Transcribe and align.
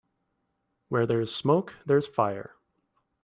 Where 0.89 1.05
there's 1.05 1.31
smoke 1.35 1.75
there's 1.85 2.07
fire. 2.07 2.55